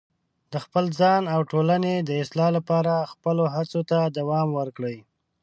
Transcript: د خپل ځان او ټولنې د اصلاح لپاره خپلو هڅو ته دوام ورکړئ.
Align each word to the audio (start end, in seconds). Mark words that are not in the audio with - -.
د 0.51 0.53
خپل 0.65 0.85
ځان 0.99 1.23
او 1.33 1.41
ټولنې 1.51 1.93
د 1.99 2.09
اصلاح 2.23 2.49
لپاره 2.57 3.09
خپلو 3.11 3.43
هڅو 3.55 3.81
ته 3.89 3.97
دوام 4.17 4.47
ورکړئ. 4.59 4.97